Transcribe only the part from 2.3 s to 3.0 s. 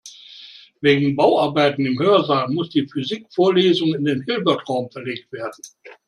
muss die